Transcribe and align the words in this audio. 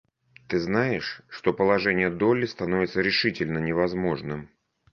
Ты 0.47 0.59
знаешь, 0.59 1.21
что 1.29 1.53
положение 1.53 2.09
Долли 2.09 2.47
становится 2.47 3.01
решительно 3.01 3.59
невозможным? 3.59 4.49